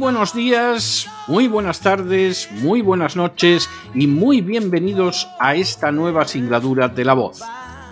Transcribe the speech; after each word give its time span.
buenos 0.00 0.34
días, 0.34 1.06
muy 1.28 1.46
buenas 1.46 1.80
tardes, 1.80 2.48
muy 2.62 2.80
buenas 2.80 3.16
noches 3.16 3.68
y 3.94 4.06
muy 4.06 4.40
bienvenidos 4.40 5.28
a 5.38 5.56
esta 5.56 5.92
nueva 5.92 6.26
singladura 6.26 6.88
de 6.88 7.04
La 7.04 7.12
Voz. 7.12 7.42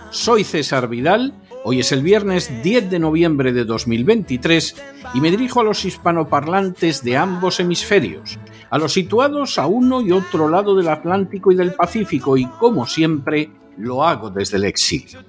Soy 0.09 0.43
César 0.43 0.89
Vidal, 0.89 1.35
hoy 1.63 1.81
es 1.81 1.91
el 1.91 2.01
viernes 2.01 2.63
10 2.63 2.89
de 2.89 2.97
noviembre 2.97 3.53
de 3.53 3.63
2023 3.63 4.75
y 5.13 5.21
me 5.21 5.29
dirijo 5.29 5.61
a 5.61 5.63
los 5.63 5.85
hispanoparlantes 5.85 7.03
de 7.03 7.15
ambos 7.15 7.59
hemisferios, 7.59 8.39
a 8.71 8.79
los 8.79 8.91
situados 8.91 9.59
a 9.59 9.67
uno 9.67 10.01
y 10.01 10.11
otro 10.11 10.49
lado 10.49 10.75
del 10.75 10.87
Atlántico 10.87 11.51
y 11.51 11.55
del 11.55 11.73
Pacífico 11.73 12.37
y 12.37 12.47
como 12.47 12.87
siempre 12.87 13.51
lo 13.77 14.03
hago 14.03 14.31
desde 14.31 14.57
el 14.57 14.63
exilio. 14.63 15.19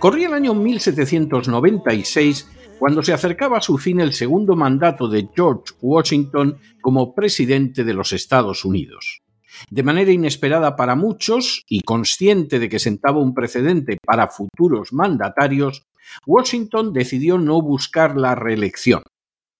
Corría 0.00 0.26
el 0.26 0.34
año 0.34 0.54
1796 0.54 2.48
cuando 2.80 3.02
se 3.02 3.12
acercaba 3.12 3.58
a 3.58 3.60
su 3.60 3.76
fin 3.76 4.00
el 4.00 4.14
segundo 4.14 4.56
mandato 4.56 5.06
de 5.06 5.28
George 5.36 5.74
Washington 5.82 6.58
como 6.80 7.14
presidente 7.14 7.84
de 7.84 7.92
los 7.92 8.14
Estados 8.14 8.64
Unidos. 8.64 9.20
De 9.68 9.82
manera 9.82 10.10
inesperada 10.10 10.76
para 10.76 10.96
muchos 10.96 11.62
y 11.68 11.82
consciente 11.82 12.58
de 12.58 12.70
que 12.70 12.78
sentaba 12.78 13.20
un 13.20 13.34
precedente 13.34 13.98
para 14.02 14.28
futuros 14.28 14.94
mandatarios, 14.94 15.82
Washington 16.26 16.94
decidió 16.94 17.36
no 17.36 17.60
buscar 17.60 18.16
la 18.16 18.34
reelección. 18.34 19.02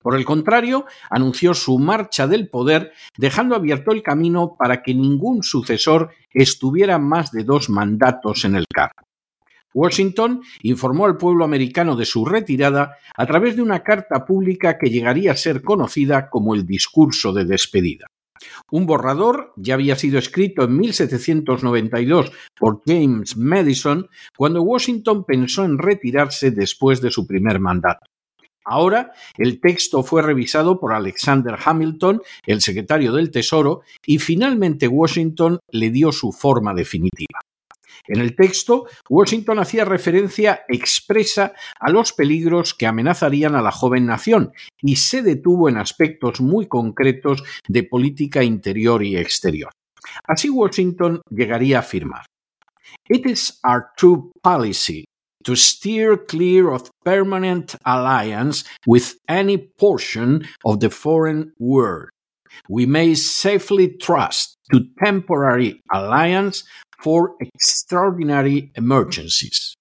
Por 0.00 0.16
el 0.16 0.24
contrario, 0.24 0.86
anunció 1.10 1.52
su 1.52 1.78
marcha 1.78 2.26
del 2.26 2.48
poder, 2.48 2.92
dejando 3.18 3.54
abierto 3.54 3.92
el 3.92 4.02
camino 4.02 4.56
para 4.58 4.82
que 4.82 4.94
ningún 4.94 5.42
sucesor 5.42 6.08
estuviera 6.32 6.98
más 6.98 7.32
de 7.32 7.44
dos 7.44 7.68
mandatos 7.68 8.46
en 8.46 8.56
el 8.56 8.64
cargo. 8.72 9.09
Washington 9.74 10.42
informó 10.62 11.06
al 11.06 11.16
pueblo 11.16 11.44
americano 11.44 11.96
de 11.96 12.04
su 12.04 12.24
retirada 12.24 12.96
a 13.16 13.26
través 13.26 13.56
de 13.56 13.62
una 13.62 13.82
carta 13.82 14.24
pública 14.24 14.78
que 14.78 14.90
llegaría 14.90 15.32
a 15.32 15.36
ser 15.36 15.62
conocida 15.62 16.28
como 16.28 16.54
el 16.54 16.66
discurso 16.66 17.32
de 17.32 17.44
despedida. 17.44 18.06
Un 18.70 18.86
borrador 18.86 19.52
ya 19.56 19.74
había 19.74 19.96
sido 19.96 20.18
escrito 20.18 20.64
en 20.64 20.76
1792 20.76 22.32
por 22.58 22.80
James 22.86 23.36
Madison 23.36 24.08
cuando 24.36 24.62
Washington 24.62 25.24
pensó 25.24 25.64
en 25.64 25.78
retirarse 25.78 26.50
después 26.50 27.00
de 27.00 27.10
su 27.10 27.26
primer 27.26 27.60
mandato. 27.60 28.06
Ahora 28.64 29.12
el 29.36 29.60
texto 29.60 30.02
fue 30.02 30.22
revisado 30.22 30.78
por 30.78 30.92
Alexander 30.92 31.56
Hamilton, 31.62 32.22
el 32.46 32.60
secretario 32.60 33.12
del 33.12 33.30
Tesoro, 33.30 33.82
y 34.06 34.18
finalmente 34.18 34.86
Washington 34.86 35.58
le 35.70 35.90
dio 35.90 36.12
su 36.12 36.30
forma 36.30 36.74
definitiva. 36.74 37.40
En 38.06 38.20
el 38.20 38.34
texto, 38.34 38.86
Washington 39.08 39.58
hacía 39.58 39.84
referencia 39.84 40.64
expresa 40.68 41.52
a 41.78 41.90
los 41.90 42.12
peligros 42.12 42.74
que 42.74 42.86
amenazarían 42.86 43.54
a 43.54 43.62
la 43.62 43.70
joven 43.72 44.06
nación 44.06 44.52
y 44.82 44.96
se 44.96 45.22
detuvo 45.22 45.68
en 45.68 45.78
aspectos 45.78 46.40
muy 46.40 46.66
concretos 46.66 47.42
de 47.68 47.82
política 47.82 48.42
interior 48.42 49.02
y 49.02 49.16
exterior. 49.16 49.70
Así 50.24 50.48
Washington 50.48 51.20
llegaría 51.30 51.78
a 51.78 51.80
afirmar 51.80 52.24
It 53.08 53.26
is 53.26 53.60
our 53.64 53.90
true 53.96 54.32
policy 54.42 55.04
to 55.44 55.56
steer 55.56 56.16
clear 56.16 56.68
of 56.68 56.90
permanent 57.04 57.74
alliance 57.84 58.64
with 58.86 59.14
any 59.28 59.58
portion 59.58 60.46
of 60.64 60.80
the 60.80 60.90
foreign 60.90 61.52
world. 61.58 62.10
We 62.68 62.86
may 62.86 63.14
safely 63.16 63.96
trust 63.98 64.54
to 64.70 64.80
temporary 65.02 65.80
alliance 65.90 66.64
for 66.98 67.36
Extraordinary 67.40 68.70
Emergencies, 68.74 69.74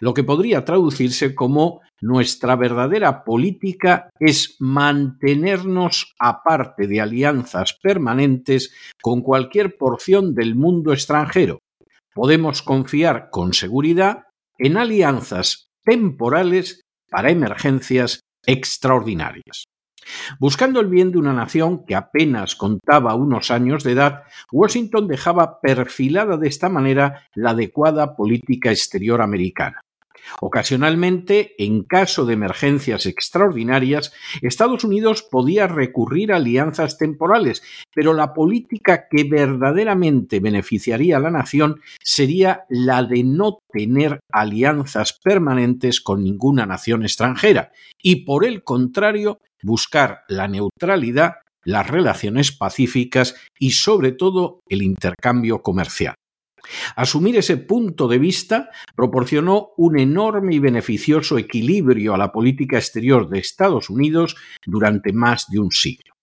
lo 0.00 0.14
que 0.14 0.24
podría 0.24 0.64
traducirse 0.64 1.34
como 1.34 1.80
nuestra 2.00 2.56
verdadera 2.56 3.24
política 3.24 4.10
es 4.18 4.56
mantenernos 4.58 6.14
aparte 6.18 6.86
de 6.86 7.00
alianzas 7.00 7.78
permanentes 7.82 8.72
con 9.00 9.22
cualquier 9.22 9.76
porción 9.78 10.34
del 10.34 10.54
mundo 10.54 10.92
extranjero. 10.92 11.60
Podemos 12.12 12.62
confiar 12.62 13.30
con 13.30 13.54
seguridad 13.54 14.24
en 14.58 14.76
alianzas 14.76 15.68
temporales 15.84 16.82
para 17.10 17.30
emergencias 17.30 18.20
extraordinarias. 18.46 19.64
Buscando 20.38 20.80
el 20.80 20.88
bien 20.88 21.12
de 21.12 21.18
una 21.18 21.32
nación 21.32 21.84
que 21.84 21.94
apenas 21.94 22.56
contaba 22.56 23.14
unos 23.14 23.50
años 23.50 23.84
de 23.84 23.92
edad, 23.92 24.24
Washington 24.52 25.08
dejaba 25.08 25.60
perfilada 25.60 26.36
de 26.36 26.48
esta 26.48 26.68
manera 26.68 27.28
la 27.34 27.50
adecuada 27.50 28.16
política 28.16 28.70
exterior 28.70 29.22
americana. 29.22 29.83
Ocasionalmente, 30.40 31.54
en 31.58 31.82
caso 31.82 32.24
de 32.26 32.34
emergencias 32.34 33.06
extraordinarias, 33.06 34.12
Estados 34.42 34.84
Unidos 34.84 35.22
podía 35.22 35.66
recurrir 35.66 36.32
a 36.32 36.36
alianzas 36.36 36.98
temporales, 36.98 37.62
pero 37.94 38.14
la 38.14 38.34
política 38.34 39.06
que 39.10 39.24
verdaderamente 39.24 40.40
beneficiaría 40.40 41.16
a 41.16 41.20
la 41.20 41.30
nación 41.30 41.80
sería 42.02 42.64
la 42.68 43.02
de 43.02 43.24
no 43.24 43.58
tener 43.70 44.20
alianzas 44.32 45.18
permanentes 45.22 46.00
con 46.00 46.22
ninguna 46.22 46.66
nación 46.66 47.02
extranjera 47.02 47.72
y, 48.02 48.24
por 48.24 48.44
el 48.44 48.64
contrario, 48.64 49.38
buscar 49.62 50.20
la 50.28 50.48
neutralidad, 50.48 51.36
las 51.64 51.88
relaciones 51.88 52.52
pacíficas 52.52 53.34
y, 53.58 53.72
sobre 53.72 54.12
todo, 54.12 54.60
el 54.68 54.82
intercambio 54.82 55.62
comercial. 55.62 56.14
Asumir 56.96 57.36
ese 57.36 57.56
punto 57.56 58.08
de 58.08 58.18
vista 58.18 58.70
proporcionó 58.96 59.70
un 59.76 59.98
enorme 59.98 60.54
y 60.54 60.58
beneficioso 60.58 61.38
equilibrio 61.38 62.14
a 62.14 62.18
la 62.18 62.32
política 62.32 62.78
exterior 62.78 63.28
de 63.28 63.38
Estados 63.38 63.90
Unidos 63.90 64.36
durante 64.64 65.12
más 65.12 65.50
de 65.50 65.58
un 65.58 65.70
siglo. 65.70 66.14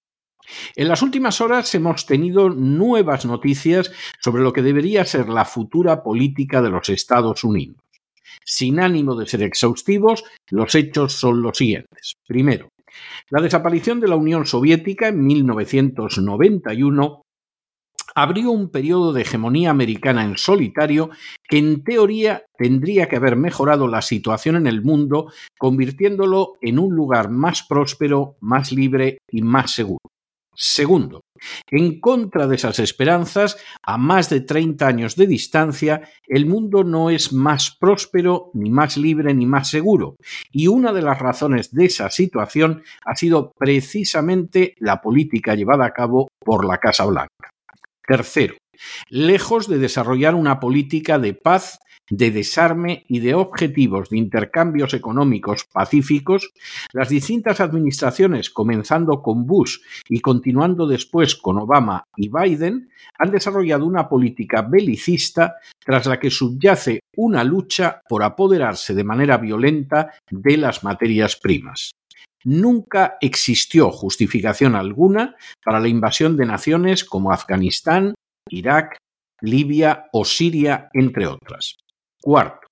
En 0.75 0.88
las 0.88 1.02
últimas 1.02 1.40
horas 1.41 1.74
hemos 1.75 2.06
tenido 2.06 2.50
nuevas 2.50 3.25
noticias 3.25 3.91
sobre 4.19 4.44
lo 4.44 4.52
que 4.52 4.62
debería 4.62 5.06
ser 5.06 5.29
la 5.29 5.46
futura 5.46 6.03
política 6.03 6.62
de 6.62 6.69
los 6.69 6.90
Estados 6.90 7.44
Unidos. 7.44 7.78
Sin 8.44 8.79
ánimo 8.79 9.16
de 9.16 9.28
ser 9.28 9.44
exhaustivos, 9.44 10.23
los 10.50 10.75
hechos 10.75 11.13
son 11.13 11.41
los 11.41 11.58
siguientes. 11.58 12.16
Primero, 12.28 12.69
la 13.29 13.41
desaparición 13.41 14.00
de 14.00 14.08
la 14.08 14.16
Unión 14.16 14.46
Soviética 14.46 15.08
en 15.09 15.23
1991 15.23 17.22
abrió 18.16 18.51
un 18.51 18.69
periodo 18.69 19.13
de 19.13 19.22
hegemonía 19.22 19.69
americana 19.69 20.23
en 20.23 20.37
solitario 20.37 21.09
que 21.47 21.58
en 21.58 21.84
teoría 21.84 22.43
tendría 22.58 23.08
que 23.08 23.17
haber 23.17 23.35
mejorado 23.35 23.87
la 23.87 24.02
situación 24.02 24.55
en 24.55 24.67
el 24.67 24.84
mundo, 24.84 25.31
convirtiéndolo 25.58 26.53
en 26.61 26.79
un 26.79 26.96
lugar 26.96 27.29
más 27.29 27.63
próspero, 27.63 28.35
más 28.40 28.72
libre 28.72 29.19
y 29.29 29.41
más 29.41 29.72
seguro. 29.72 29.99
Segundo, 30.53 31.22
en 31.69 31.99
contra 32.02 32.46
de 32.46 32.55
esas 32.55 32.79
esperanzas, 32.79 33.58
a 33.84 33.97
más 33.97 34.29
de 34.29 34.41
30 34.41 34.85
años 34.85 35.16
de 35.16 35.25
distancia, 35.25 36.09
el 36.28 36.46
mundo 36.46 36.84
no 36.84 37.09
es 37.09 37.31
más 37.31 37.75
próspero, 37.79 38.52
ni 38.53 38.69
más 38.69 38.97
libre, 38.97 39.34
ni 39.34 39.46
más 39.46 39.69
seguro. 39.69 40.17
Y 40.52 40.67
una 40.67 40.91
de 40.91 41.02
las 41.02 41.19
razones 41.19 41.72
de 41.72 41.85
esa 41.85 42.09
situación 42.09 42.84
ha 43.05 43.16
sido 43.16 43.53
precisamente 43.57 44.75
la 44.78 45.02
política 45.02 45.55
llevada 45.55 45.85
a 45.85 45.93
cabo 45.93 46.28
por 46.40 46.66
la 46.66 46.78
Casa 46.79 47.05
Blanca. 47.05 47.51
Tercero, 48.11 48.55
lejos 49.08 49.69
de 49.69 49.78
desarrollar 49.78 50.35
una 50.35 50.59
política 50.59 51.17
de 51.17 51.34
paz 51.34 51.79
de 52.09 52.29
desarme 52.29 53.05
y 53.08 53.22
de 53.22 53.35
objetivos 53.35 54.09
de 54.09 54.17
intercambios 54.17 54.93
económicos 54.93 55.66
pacíficos, 55.72 56.52
las 56.91 57.08
distintas 57.08 57.61
administraciones, 57.61 58.49
comenzando 58.49 59.22
con 59.22 59.47
Bush 59.47 59.78
y 60.09 60.19
continuando 60.19 60.87
después 60.87 61.37
con 61.37 61.58
Obama 61.58 62.03
y 62.17 62.28
Biden, 62.28 62.90
han 63.17 63.31
desarrollado 63.31 63.85
una 63.85 64.09
política 64.09 64.61
belicista 64.61 65.55
tras 65.79 66.05
la 66.05 66.19
que 66.19 66.29
subyace 66.29 66.99
una 67.16 67.46
lucha 67.46 68.02
por 68.09 68.23
apoderarse 68.23 68.93
de 68.93 69.05
manera 69.05 69.37
violenta 69.37 70.11
de 70.29 70.57
las 70.57 70.84
materias 70.84 71.37
primas. 71.37 71.91
Nunca 72.43 73.17
existió 73.22 73.91
justificación 73.91 74.76
alguna 74.76 75.35
para 75.64 75.79
la 75.79 75.88
invasión 75.88 76.38
de 76.38 76.46
naciones 76.46 77.05
como 77.05 77.32
Afganistán, 77.32 78.16
Irak, 78.49 78.97
Libia 79.41 80.05
o 80.11 80.26
Siria, 80.26 80.90
entre 80.93 81.28
otras. 81.28 81.78
Cuarto, 82.22 82.67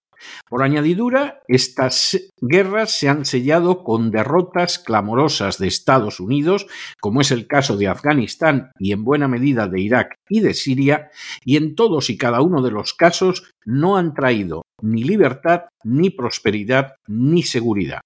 por 0.50 0.64
añadidura, 0.64 1.42
estas 1.48 2.32
guerras 2.42 2.92
se 2.92 3.10
han 3.10 3.26
sellado 3.26 3.84
con 3.84 4.12
derrotas 4.12 4.80
clamorosas 4.80 5.58
de 5.58 5.68
Estados 5.68 6.20
Unidos, 6.20 6.68
como 7.00 7.22
es 7.22 7.32
el 7.32 7.48
caso 7.48 7.78
de 7.78 7.88
Afganistán 7.88 8.72
y 8.80 8.92
en 8.92 9.04
buena 9.04 9.28
medida 9.28 9.68
de 9.68 9.82
Irak 9.82 10.16
y 10.28 10.42
de 10.42 10.54
Siria, 10.54 11.10
y 11.44 11.58
en 11.58 11.76
todos 11.76 12.10
y 12.10 12.18
cada 12.18 12.42
uno 12.42 12.62
de 12.62 12.72
los 12.72 12.94
casos 12.94 13.52
no 13.66 13.98
han 13.98 14.14
traído 14.14 14.64
ni 14.82 15.04
libertad, 15.04 15.66
ni 15.84 16.10
prosperidad, 16.10 16.96
ni 17.08 17.44
seguridad. 17.44 18.02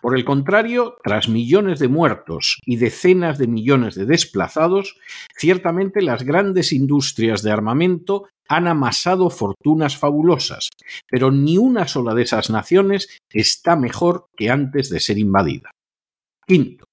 Por 0.00 0.16
el 0.16 0.24
contrario, 0.24 0.96
tras 1.02 1.28
millones 1.28 1.78
de 1.78 1.88
muertos 1.88 2.60
y 2.64 2.76
decenas 2.76 3.38
de 3.38 3.46
millones 3.46 3.94
de 3.94 4.06
desplazados, 4.06 4.96
ciertamente 5.36 6.02
las 6.02 6.22
grandes 6.22 6.72
industrias 6.72 7.42
de 7.42 7.52
armamento 7.52 8.28
han 8.48 8.68
amasado 8.68 9.30
fortunas 9.30 9.96
fabulosas, 9.96 10.68
pero 11.08 11.30
ni 11.30 11.58
una 11.58 11.88
sola 11.88 12.14
de 12.14 12.22
esas 12.22 12.50
naciones 12.50 13.08
está 13.30 13.76
mejor 13.76 14.26
que 14.36 14.50
antes 14.50 14.88
de 14.88 15.00
ser 15.00 15.18
invadida. 15.18 15.70
Quinto, 16.46 16.85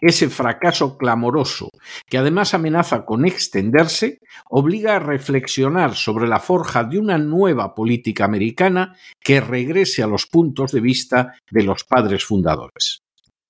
ese 0.00 0.28
fracaso 0.28 0.96
clamoroso, 0.98 1.70
que 2.08 2.18
además 2.18 2.54
amenaza 2.54 3.04
con 3.04 3.24
extenderse, 3.24 4.20
obliga 4.50 4.96
a 4.96 5.00
reflexionar 5.00 5.94
sobre 5.94 6.28
la 6.28 6.40
forja 6.40 6.84
de 6.84 6.98
una 6.98 7.18
nueva 7.18 7.74
política 7.74 8.24
americana 8.24 8.96
que 9.20 9.40
regrese 9.40 10.02
a 10.02 10.06
los 10.06 10.26
puntos 10.26 10.72
de 10.72 10.80
vista 10.80 11.34
de 11.50 11.62
los 11.62 11.84
padres 11.84 12.24
fundadores. 12.24 13.05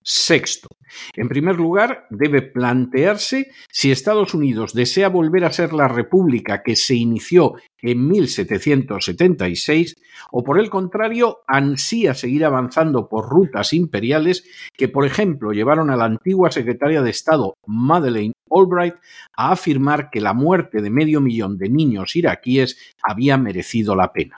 Sexto, 0.08 0.68
en 1.16 1.28
primer 1.28 1.56
lugar, 1.56 2.06
debe 2.10 2.40
plantearse 2.40 3.50
si 3.72 3.90
Estados 3.90 4.34
Unidos 4.34 4.72
desea 4.72 5.08
volver 5.08 5.44
a 5.44 5.52
ser 5.52 5.72
la 5.72 5.88
república 5.88 6.62
que 6.62 6.76
se 6.76 6.94
inició 6.94 7.54
en 7.78 8.06
1776 8.06 9.96
o 10.30 10.44
por 10.44 10.60
el 10.60 10.70
contrario 10.70 11.38
ansía 11.48 12.14
seguir 12.14 12.44
avanzando 12.44 13.08
por 13.08 13.28
rutas 13.28 13.72
imperiales 13.72 14.44
que, 14.76 14.86
por 14.86 15.04
ejemplo, 15.04 15.50
llevaron 15.50 15.90
a 15.90 15.96
la 15.96 16.04
antigua 16.04 16.52
secretaria 16.52 17.02
de 17.02 17.10
Estado 17.10 17.54
Madeleine 17.66 18.34
Albright 18.48 18.94
a 19.36 19.50
afirmar 19.50 20.10
que 20.10 20.20
la 20.20 20.34
muerte 20.34 20.82
de 20.82 20.90
medio 20.90 21.20
millón 21.20 21.58
de 21.58 21.68
niños 21.68 22.14
iraquíes 22.14 22.94
había 23.02 23.36
merecido 23.38 23.96
la 23.96 24.12
pena. 24.12 24.36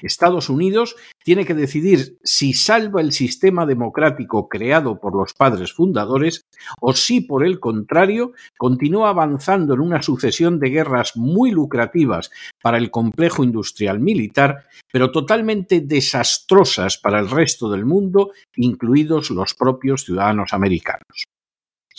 Estados 0.00 0.48
Unidos 0.48 0.96
tiene 1.24 1.44
que 1.44 1.54
decidir 1.54 2.18
si 2.22 2.52
salva 2.52 3.00
el 3.00 3.12
sistema 3.12 3.66
democrático 3.66 4.48
creado 4.48 5.00
por 5.00 5.14
los 5.14 5.34
padres 5.34 5.72
fundadores 5.72 6.46
o 6.80 6.92
si, 6.92 7.20
por 7.20 7.44
el 7.44 7.60
contrario, 7.60 8.32
continúa 8.56 9.10
avanzando 9.10 9.74
en 9.74 9.80
una 9.80 10.02
sucesión 10.02 10.58
de 10.58 10.70
guerras 10.70 11.16
muy 11.16 11.50
lucrativas 11.50 12.30
para 12.62 12.78
el 12.78 12.90
complejo 12.90 13.44
industrial 13.44 14.00
militar, 14.00 14.64
pero 14.92 15.10
totalmente 15.10 15.80
desastrosas 15.80 16.98
para 16.98 17.20
el 17.20 17.30
resto 17.30 17.70
del 17.70 17.84
mundo, 17.84 18.32
incluidos 18.56 19.30
los 19.30 19.54
propios 19.54 20.04
ciudadanos 20.04 20.52
americanos. 20.52 21.28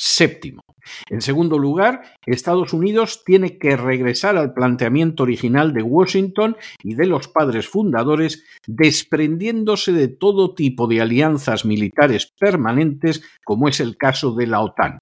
Séptimo. 0.01 0.62
En 1.10 1.19
segundo 1.19 1.60
lugar, 1.60 2.04
Estados 2.25 2.72
Unidos 2.72 3.24
tiene 3.25 3.57
que 3.57 3.75
regresar 3.75 4.38
al 4.38 4.54
planteamiento 4.54 5.24
original 5.24 5.74
de 5.74 5.84
Washington 5.84 6.56
y 6.81 6.96
de 6.96 7.06
los 7.06 7.28
padres 7.28 7.68
fundadores, 7.68 8.46
desprendiéndose 8.66 9.92
de 9.92 10.07
todo 10.07 10.56
tipo 10.56 10.88
de 10.88 11.01
alianzas 11.01 11.66
militares 11.66 12.31
permanentes, 12.40 13.22
como 13.44 13.68
es 13.68 13.81
el 13.81 13.98
caso 13.98 14.34
de 14.36 14.48
la 14.48 14.62
OTAN. 14.62 15.00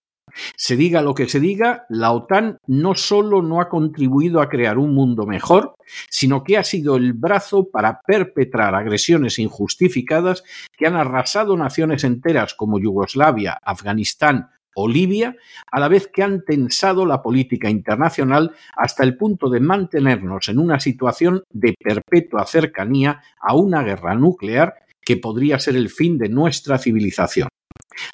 Se 0.56 0.76
diga 0.76 1.04
lo 1.04 1.14
que 1.14 1.30
se 1.30 1.40
diga, 1.40 1.86
la 1.90 2.12
OTAN 2.12 2.58
no 2.66 2.96
solo 2.96 3.44
no 3.44 3.62
ha 3.62 3.70
contribuido 3.70 4.42
a 4.42 4.50
crear 4.50 4.80
un 4.80 4.96
mundo 4.96 5.28
mejor, 5.28 5.76
sino 6.10 6.44
que 6.44 6.58
ha 6.58 6.64
sido 6.64 6.96
el 6.96 7.14
brazo 7.14 7.70
para 7.70 8.02
perpetrar 8.02 8.74
agresiones 8.74 9.38
injustificadas 9.38 10.44
que 10.76 10.88
han 10.88 10.96
arrasado 10.96 11.56
naciones 11.56 12.04
enteras 12.04 12.56
como 12.56 12.80
Yugoslavia, 12.80 13.60
Afganistán 13.64 14.50
o 14.80 14.88
Libia, 14.88 15.36
a 15.72 15.80
la 15.80 15.88
vez 15.88 16.08
que 16.08 16.22
han 16.22 16.46
tensado 16.46 17.06
la 17.06 17.24
política 17.24 17.68
internacional 17.70 18.52
hasta 18.76 19.04
el 19.04 19.18
punto 19.18 19.50
de 19.50 19.60
mantenernos 19.60 20.50
en 20.50 20.60
una 20.60 20.80
situación 20.80 21.44
de 21.52 21.74
perpetua 21.78 22.46
cercanía 22.46 23.22
a 23.42 23.56
una 23.56 23.82
guerra 23.82 24.14
nuclear 24.14 24.76
que 25.04 25.18
podría 25.18 25.58
ser 25.58 25.76
el 25.76 25.90
fin 25.90 26.20
de 26.20 26.30
nuestra 26.30 26.78
civilización. 26.78 27.48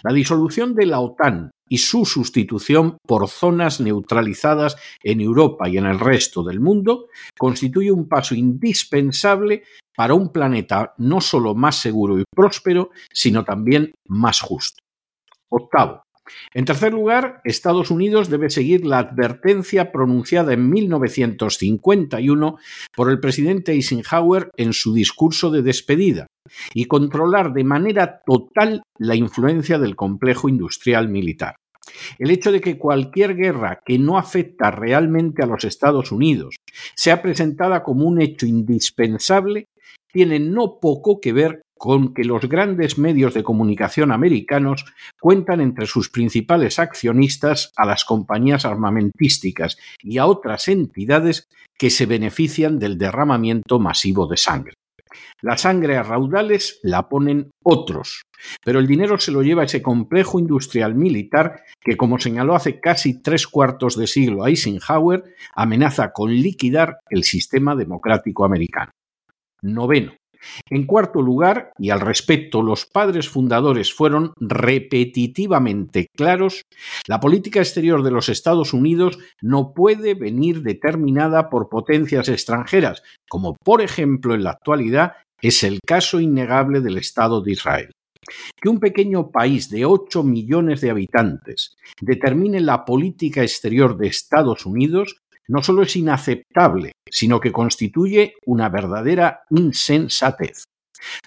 La 0.03 0.13
disolución 0.13 0.73
de 0.73 0.85
la 0.85 1.01
OTAN 1.01 1.51
y 1.67 1.79
su 1.79 2.05
sustitución 2.05 2.97
por 3.05 3.27
zonas 3.27 3.81
neutralizadas 3.81 4.77
en 5.03 5.19
Europa 5.19 5.67
y 5.67 5.77
en 5.77 5.85
el 5.85 5.99
resto 5.99 6.43
del 6.43 6.61
mundo 6.61 7.07
constituye 7.37 7.91
un 7.91 8.07
paso 8.07 8.35
indispensable 8.35 9.63
para 9.97 10.13
un 10.13 10.31
planeta 10.31 10.93
no 10.97 11.19
solo 11.19 11.55
más 11.55 11.75
seguro 11.75 12.17
y 12.19 12.23
próspero, 12.33 12.91
sino 13.11 13.43
también 13.43 13.91
más 14.07 14.39
justo. 14.39 14.79
Octavo, 15.49 16.03
en 16.53 16.65
tercer 16.65 16.93
lugar, 16.93 17.41
Estados 17.43 17.91
Unidos 17.91 18.29
debe 18.29 18.49
seguir 18.49 18.85
la 18.85 18.99
advertencia 18.99 19.91
pronunciada 19.91 20.53
en 20.53 20.69
1951 20.69 22.57
por 22.95 23.09
el 23.09 23.19
presidente 23.19 23.73
Eisenhower 23.73 24.49
en 24.55 24.73
su 24.73 24.93
discurso 24.93 25.51
de 25.51 25.61
despedida 25.61 26.27
y 26.73 26.85
controlar 26.85 27.53
de 27.53 27.63
manera 27.63 28.21
total 28.25 28.83
la 28.97 29.15
influencia 29.15 29.79
del 29.79 29.95
complejo 29.95 30.49
industrial 30.49 31.09
militar. 31.09 31.55
El 32.17 32.31
hecho 32.31 32.51
de 32.51 32.61
que 32.61 32.77
cualquier 32.77 33.35
guerra 33.35 33.81
que 33.85 33.99
no 33.99 34.17
afecta 34.17 34.71
realmente 34.71 35.43
a 35.43 35.47
los 35.47 35.63
Estados 35.65 36.11
Unidos 36.11 36.55
sea 36.95 37.21
presentada 37.21 37.83
como 37.83 38.05
un 38.05 38.21
hecho 38.21 38.45
indispensable 38.45 39.67
tiene 40.11 40.39
no 40.39 40.79
poco 40.79 41.19
que 41.19 41.33
ver 41.33 41.62
con 41.83 42.13
que 42.13 42.23
los 42.23 42.47
grandes 42.47 42.97
medios 42.97 43.33
de 43.33 43.43
comunicación 43.43 44.13
americanos 44.13 44.85
cuentan 45.19 45.59
entre 45.59 45.85
sus 45.85 46.09
principales 46.09 46.79
accionistas 46.79 47.73
a 47.75 47.85
las 47.85 48.05
compañías 48.05 48.63
armamentísticas 48.63 49.77
y 50.01 50.17
a 50.17 50.25
otras 50.25 50.69
entidades 50.69 51.49
que 51.77 51.89
se 51.89 52.05
benefician 52.05 52.79
del 52.79 52.97
derramamiento 52.97 53.79
masivo 53.79 54.27
de 54.27 54.37
sangre. 54.37 54.75
La 55.41 55.57
sangre 55.57 55.97
a 55.97 56.03
raudales 56.03 56.79
la 56.83 57.09
ponen 57.09 57.51
otros, 57.65 58.21
pero 58.63 58.79
el 58.79 58.87
dinero 58.87 59.19
se 59.19 59.33
lo 59.33 59.41
lleva 59.43 59.65
ese 59.65 59.81
complejo 59.81 60.39
industrial 60.39 60.95
militar 60.95 61.63
que, 61.81 61.97
como 61.97 62.17
señaló 62.17 62.55
hace 62.55 62.79
casi 62.79 63.21
tres 63.21 63.45
cuartos 63.45 63.97
de 63.97 64.07
siglo 64.07 64.47
Eisenhower, 64.47 65.35
amenaza 65.53 66.13
con 66.13 66.33
liquidar 66.33 66.99
el 67.09 67.25
sistema 67.25 67.75
democrático 67.75 68.45
americano. 68.45 68.93
Noveno. 69.61 70.13
En 70.69 70.85
cuarto 70.85 71.21
lugar, 71.21 71.71
y 71.77 71.89
al 71.89 72.01
respecto 72.01 72.61
los 72.61 72.85
padres 72.85 73.29
fundadores 73.29 73.93
fueron 73.93 74.33
repetitivamente 74.39 76.07
claros, 76.15 76.63
la 77.07 77.19
política 77.19 77.59
exterior 77.59 78.03
de 78.03 78.11
los 78.11 78.29
Estados 78.29 78.73
Unidos 78.73 79.19
no 79.41 79.73
puede 79.73 80.13
venir 80.13 80.61
determinada 80.61 81.49
por 81.49 81.69
potencias 81.69 82.29
extranjeras, 82.29 83.03
como 83.29 83.55
por 83.63 83.81
ejemplo 83.81 84.33
en 84.33 84.43
la 84.43 84.51
actualidad 84.51 85.13
es 85.41 85.63
el 85.63 85.79
caso 85.85 86.19
innegable 86.19 86.79
del 86.81 86.97
Estado 86.97 87.41
de 87.41 87.51
Israel. 87.51 87.91
Que 88.61 88.69
un 88.69 88.79
pequeño 88.79 89.31
país 89.31 89.69
de 89.69 89.85
8 89.85 90.23
millones 90.23 90.79
de 90.79 90.89
habitantes 90.89 91.75
determine 91.99 92.61
la 92.61 92.85
política 92.85 93.41
exterior 93.41 93.97
de 93.97 94.07
Estados 94.07 94.65
Unidos 94.65 95.17
no 95.47 95.61
solo 95.61 95.83
es 95.83 95.95
inaceptable, 95.95 96.93
sino 97.09 97.39
que 97.39 97.51
constituye 97.51 98.35
una 98.45 98.69
verdadera 98.69 99.41
insensatez. 99.49 100.65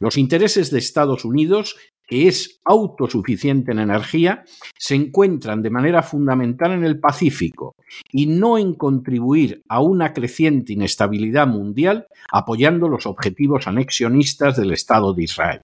Los 0.01 0.17
intereses 0.17 0.71
de 0.71 0.79
Estados 0.79 1.25
Unidos, 1.25 1.77
que 2.07 2.29
es 2.29 2.61
autosuficiente 2.65 3.73
en 3.73 3.81
energía, 3.81 4.45
se 4.79 4.95
encuentran 4.95 5.63
de 5.63 5.71
manera 5.71 6.03
fundamental 6.03 6.73
en 6.73 6.85
el 6.85 6.99
Pacífico 7.01 7.75
y 8.11 8.27
no 8.27 8.59
en 8.59 8.75
contribuir 8.75 9.63
a 9.69 9.81
una 9.81 10.13
creciente 10.13 10.73
inestabilidad 10.73 11.47
mundial 11.47 12.07
apoyando 12.33 12.89
los 12.89 13.07
objetivos 13.07 13.67
anexionistas 13.67 14.57
del 14.57 14.73
Estado 14.73 15.13
de 15.13 15.25
Israel. 15.25 15.61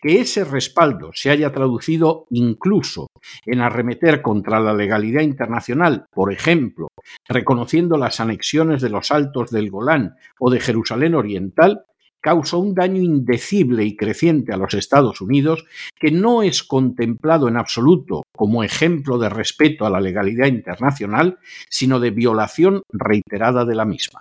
Que 0.00 0.20
ese 0.20 0.44
respaldo 0.44 1.10
se 1.14 1.30
haya 1.30 1.52
traducido 1.52 2.26
incluso 2.30 3.08
en 3.44 3.60
arremeter 3.60 4.22
contra 4.22 4.60
la 4.60 4.74
legalidad 4.74 5.22
internacional, 5.22 6.06
por 6.12 6.32
ejemplo, 6.32 6.88
reconociendo 7.28 7.96
las 7.96 8.20
anexiones 8.20 8.82
de 8.82 8.90
los 8.90 9.10
Altos 9.10 9.50
del 9.50 9.70
Golán 9.70 10.16
o 10.38 10.50
de 10.50 10.60
Jerusalén 10.60 11.14
Oriental, 11.14 11.84
causa 12.20 12.56
un 12.56 12.74
daño 12.74 13.00
indecible 13.00 13.84
y 13.84 13.96
creciente 13.96 14.52
a 14.52 14.56
los 14.56 14.74
Estados 14.74 15.20
Unidos 15.20 15.64
que 15.98 16.10
no 16.10 16.42
es 16.42 16.62
contemplado 16.62 17.48
en 17.48 17.56
absoluto 17.56 18.22
como 18.34 18.62
ejemplo 18.62 19.18
de 19.18 19.30
respeto 19.30 19.86
a 19.86 19.90
la 19.90 20.00
legalidad 20.00 20.46
internacional, 20.46 21.38
sino 21.68 21.98
de 21.98 22.10
violación 22.10 22.82
reiterada 22.92 23.64
de 23.64 23.74
la 23.74 23.84
misma. 23.84 24.20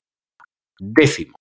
Décimo. 0.79 1.38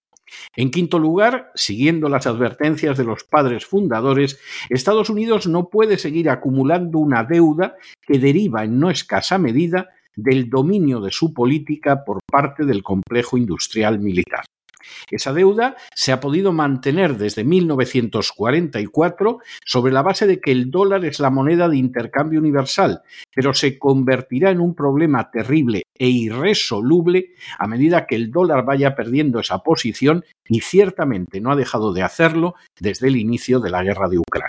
En 0.56 0.70
quinto 0.70 0.98
lugar, 0.98 1.50
siguiendo 1.54 2.08
las 2.08 2.26
advertencias 2.26 2.96
de 2.98 3.04
los 3.04 3.24
padres 3.24 3.66
fundadores, 3.66 4.38
Estados 4.68 5.10
Unidos 5.10 5.46
no 5.46 5.68
puede 5.68 5.98
seguir 5.98 6.30
acumulando 6.30 6.98
una 6.98 7.24
deuda 7.24 7.76
que 8.06 8.18
deriva 8.18 8.64
en 8.64 8.78
no 8.78 8.90
escasa 8.90 9.38
medida 9.38 9.90
del 10.16 10.50
dominio 10.50 11.00
de 11.00 11.12
su 11.12 11.32
política 11.32 12.04
por 12.04 12.18
parte 12.26 12.64
del 12.64 12.82
complejo 12.82 13.38
industrial 13.38 14.00
militar. 14.00 14.44
Esa 15.10 15.32
deuda 15.32 15.76
se 15.94 16.12
ha 16.12 16.20
podido 16.20 16.52
mantener 16.52 17.16
desde 17.16 17.44
1944 17.44 19.38
sobre 19.64 19.92
la 19.92 20.02
base 20.02 20.26
de 20.26 20.40
que 20.40 20.52
el 20.52 20.70
dólar 20.70 21.04
es 21.04 21.20
la 21.20 21.30
moneda 21.30 21.68
de 21.68 21.76
intercambio 21.76 22.40
universal, 22.40 23.02
pero 23.34 23.54
se 23.54 23.78
convertirá 23.78 24.50
en 24.50 24.60
un 24.60 24.74
problema 24.74 25.30
terrible 25.30 25.82
e 25.98 26.08
irresoluble 26.08 27.32
a 27.58 27.66
medida 27.66 28.06
que 28.06 28.16
el 28.16 28.30
dólar 28.30 28.64
vaya 28.64 28.94
perdiendo 28.94 29.40
esa 29.40 29.58
posición 29.58 30.24
y 30.48 30.60
ciertamente 30.60 31.40
no 31.40 31.50
ha 31.50 31.56
dejado 31.56 31.92
de 31.92 32.02
hacerlo 32.02 32.54
desde 32.80 33.08
el 33.08 33.16
inicio 33.16 33.60
de 33.60 33.70
la 33.70 33.82
guerra 33.82 34.08
de 34.08 34.18
Ucrania. 34.18 34.48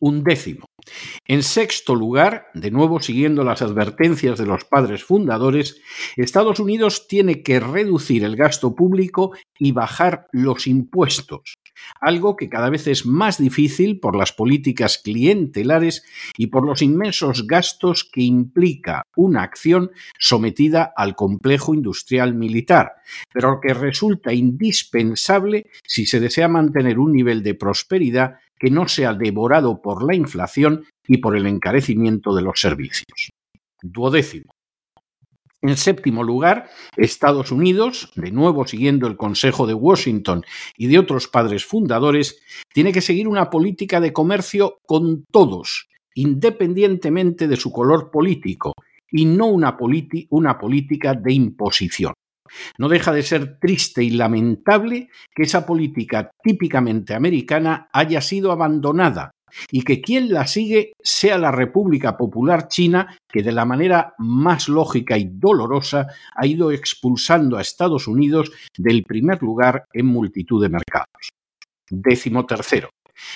Un 0.00 0.24
décimo. 0.24 0.64
En 1.24 1.44
sexto 1.44 1.94
lugar, 1.94 2.46
de 2.52 2.72
nuevo 2.72 3.00
siguiendo 3.00 3.44
las 3.44 3.62
advertencias 3.62 4.38
de 4.38 4.46
los 4.46 4.64
padres 4.64 5.04
fundadores, 5.04 5.80
Estados 6.16 6.58
Unidos 6.58 7.06
tiene 7.06 7.42
que 7.44 7.60
reducir 7.60 8.24
el 8.24 8.34
gasto 8.34 8.74
público 8.74 9.32
y 9.56 9.70
bajar 9.70 10.26
los 10.32 10.66
impuestos, 10.66 11.58
algo 12.00 12.36
que 12.36 12.48
cada 12.48 12.70
vez 12.70 12.86
es 12.86 13.06
más 13.06 13.38
difícil 13.38 14.00
por 14.00 14.16
las 14.16 14.32
políticas 14.32 14.98
clientelares 14.98 16.04
y 16.36 16.48
por 16.48 16.66
los 16.66 16.82
inmensos 16.82 17.46
gastos 17.46 18.08
que 18.10 18.22
implica 18.22 19.02
una 19.16 19.42
acción 19.42 19.90
sometida 20.18 20.92
al 20.96 21.14
complejo 21.14 21.74
industrial 21.74 22.34
militar, 22.34 22.92
pero 23.32 23.60
que 23.60 23.74
resulta 23.74 24.32
indispensable 24.32 25.70
si 25.86 26.06
se 26.06 26.20
desea 26.20 26.48
mantener 26.48 26.98
un 26.98 27.12
nivel 27.12 27.42
de 27.42 27.54
prosperidad 27.54 28.36
que 28.58 28.70
no 28.70 28.88
sea 28.88 29.14
devorado 29.14 29.82
por 29.82 30.04
la 30.04 30.14
inflación 30.14 30.84
y 31.06 31.18
por 31.18 31.36
el 31.36 31.46
encarecimiento 31.46 32.34
de 32.34 32.42
los 32.42 32.60
servicios. 32.60 33.30
Duodécimo. 33.82 34.52
En 35.62 35.76
séptimo 35.76 36.24
lugar, 36.24 36.68
Estados 36.96 37.52
Unidos, 37.52 38.10
de 38.16 38.32
nuevo 38.32 38.66
siguiendo 38.66 39.06
el 39.06 39.16
Consejo 39.16 39.64
de 39.64 39.74
Washington 39.74 40.44
y 40.76 40.88
de 40.88 40.98
otros 40.98 41.28
padres 41.28 41.64
fundadores, 41.64 42.40
tiene 42.74 42.92
que 42.92 43.00
seguir 43.00 43.28
una 43.28 43.48
política 43.48 44.00
de 44.00 44.12
comercio 44.12 44.80
con 44.86 45.24
todos, 45.30 45.88
independientemente 46.16 47.46
de 47.46 47.56
su 47.56 47.70
color 47.70 48.10
político, 48.10 48.72
y 49.08 49.24
no 49.24 49.46
una, 49.46 49.76
política 49.76 51.14
de 51.14 51.32
imposición. 51.32 52.12
No 52.76 52.88
deja 52.88 53.12
de 53.12 53.22
ser 53.22 53.60
triste 53.60 54.02
y 54.02 54.10
lamentable 54.10 55.10
que 55.32 55.44
esa 55.44 55.64
política 55.64 56.32
típicamente 56.42 57.14
americana 57.14 57.88
haya 57.92 58.20
sido 58.20 58.50
abandonada 58.50 59.30
y 59.70 59.82
que 59.82 60.00
quien 60.00 60.32
la 60.32 60.46
sigue 60.46 60.92
sea 61.00 61.38
la 61.38 61.50
República 61.50 62.16
Popular 62.16 62.68
China, 62.68 63.16
que 63.28 63.42
de 63.42 63.52
la 63.52 63.64
manera 63.64 64.14
más 64.18 64.68
lógica 64.68 65.18
y 65.18 65.28
dolorosa 65.30 66.06
ha 66.34 66.46
ido 66.46 66.70
expulsando 66.70 67.56
a 67.56 67.62
Estados 67.62 68.06
Unidos 68.08 68.52
del 68.76 69.02
primer 69.04 69.42
lugar 69.42 69.84
en 69.92 70.06
multitud 70.06 70.62
de 70.62 70.68
mercados. 70.68 71.30
Décimo 71.90 72.46
tercero. 72.46 72.90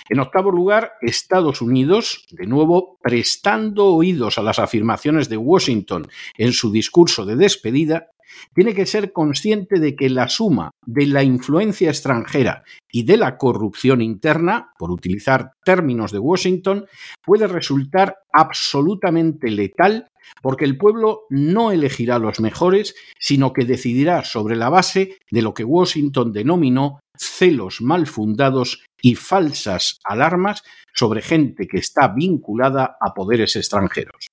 En 0.08 0.20
octavo 0.20 0.50
lugar, 0.50 0.92
Estados 1.00 1.60
Unidos, 1.60 2.24
de 2.30 2.46
nuevo, 2.46 2.98
prestando 3.02 3.86
oídos 3.86 4.38
a 4.38 4.42
las 4.42 4.58
afirmaciones 4.58 5.28
de 5.28 5.36
Washington 5.36 6.08
en 6.36 6.52
su 6.52 6.72
discurso 6.72 7.24
de 7.24 7.36
despedida, 7.36 8.08
tiene 8.54 8.74
que 8.74 8.86
ser 8.86 9.12
consciente 9.12 9.80
de 9.80 9.96
que 9.96 10.10
la 10.10 10.28
suma 10.28 10.70
de 10.84 11.06
la 11.06 11.22
influencia 11.22 11.90
extranjera 11.90 12.64
y 12.90 13.04
de 13.04 13.16
la 13.16 13.36
corrupción 13.36 14.00
interna, 14.00 14.70
por 14.78 14.90
utilizar 14.90 15.52
términos 15.64 16.12
de 16.12 16.18
Washington, 16.18 16.86
puede 17.24 17.46
resultar 17.46 18.16
absolutamente 18.32 19.50
letal 19.50 20.08
porque 20.42 20.64
el 20.64 20.76
pueblo 20.76 21.22
no 21.30 21.70
elegirá 21.70 22.18
los 22.18 22.40
mejores, 22.40 22.94
sino 23.18 23.52
que 23.52 23.64
decidirá 23.64 24.24
sobre 24.24 24.56
la 24.56 24.68
base 24.68 25.18
de 25.30 25.42
lo 25.42 25.54
que 25.54 25.64
Washington 25.64 26.32
denominó 26.32 27.00
celos 27.16 27.80
mal 27.80 28.06
fundados 28.06 28.84
y 29.00 29.14
falsas 29.14 29.98
alarmas 30.04 30.62
sobre 30.92 31.22
gente 31.22 31.66
que 31.66 31.78
está 31.78 32.08
vinculada 32.08 32.96
a 33.00 33.14
poderes 33.14 33.56
extranjeros. 33.56 34.26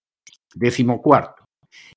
Décimo 0.55 1.01
cuarto. 1.01 1.42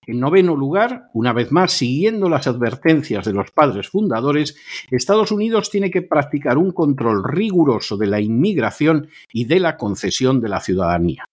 En 0.07 0.21
noveno 0.21 0.55
lugar, 0.55 1.09
una 1.15 1.33
vez 1.33 1.51
más, 1.51 1.73
siguiendo 1.73 2.29
las 2.29 2.47
advertencias 2.47 3.25
de 3.25 3.33
los 3.33 3.51
padres 3.51 3.89
fundadores, 3.89 4.57
Estados 4.89 5.33
Unidos 5.33 5.69
tiene 5.69 5.91
que 5.91 6.03
practicar 6.03 6.59
un 6.59 6.71
control 6.71 7.25
riguroso 7.25 7.97
de 7.97 8.07
la 8.07 8.21
inmigración 8.21 9.09
y 9.33 9.47
de 9.47 9.59
la 9.59 9.77
concesión 9.77 10.41
de 10.41 10.49
la 10.49 10.61
ciudadanía. 10.61 11.25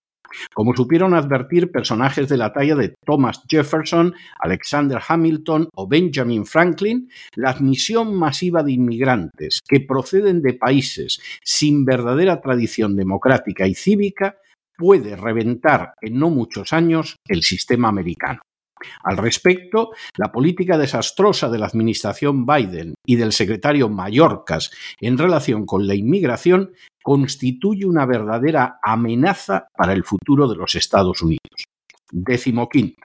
Como 0.55 0.75
supieron 0.75 1.13
advertir 1.13 1.71
personajes 1.71 2.27
de 2.27 2.37
la 2.37 2.51
talla 2.51 2.75
de 2.75 2.95
Thomas 3.05 3.43
Jefferson, 3.47 4.15
Alexander 4.39 4.99
Hamilton 5.07 5.69
o 5.75 5.87
Benjamin 5.87 6.47
Franklin, 6.47 7.09
la 7.35 7.51
admisión 7.51 8.15
masiva 8.15 8.63
de 8.63 8.71
inmigrantes 8.71 9.61
que 9.67 9.81
proceden 9.81 10.41
de 10.41 10.55
países 10.55 11.21
sin 11.43 11.85
verdadera 11.85 12.41
tradición 12.41 12.95
democrática 12.95 13.67
y 13.67 13.75
cívica 13.75 14.37
puede 14.75 15.15
reventar 15.15 15.93
en 16.01 16.17
no 16.17 16.31
muchos 16.31 16.73
años 16.73 17.17
el 17.27 17.43
sistema 17.43 17.89
americano. 17.89 18.41
Al 19.03 19.17
respecto, 19.17 19.91
la 20.17 20.31
política 20.31 20.77
desastrosa 20.77 21.49
de 21.49 21.59
la 21.59 21.67
administración 21.67 22.45
Biden 22.45 22.93
y 23.05 23.15
del 23.15 23.33
secretario 23.33 23.89
Mayorkas 23.89 24.71
en 24.99 25.17
relación 25.17 25.65
con 25.65 25.87
la 25.87 25.95
inmigración 25.95 26.73
constituye 27.03 27.85
una 27.85 28.05
verdadera 28.05 28.79
amenaza 28.81 29.67
para 29.75 29.93
el 29.93 30.03
futuro 30.03 30.47
de 30.47 30.55
los 30.55 30.75
Estados 30.75 31.21
Unidos. 31.21 31.65
Décimo 32.11 32.69
quinto. 32.69 33.01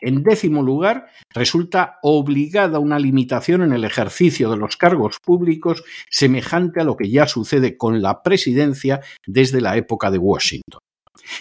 En 0.00 0.22
décimo 0.22 0.62
lugar, 0.62 1.06
resulta 1.32 1.98
obligada 2.02 2.78
una 2.78 2.98
limitación 2.98 3.62
en 3.62 3.72
el 3.72 3.84
ejercicio 3.84 4.50
de 4.50 4.56
los 4.56 4.76
cargos 4.76 5.18
públicos 5.22 5.82
semejante 6.08 6.80
a 6.80 6.84
lo 6.84 6.96
que 6.96 7.10
ya 7.10 7.26
sucede 7.26 7.76
con 7.76 8.02
la 8.02 8.22
presidencia 8.22 9.00
desde 9.26 9.60
la 9.60 9.76
época 9.76 10.10
de 10.10 10.18
Washington. 10.18 10.80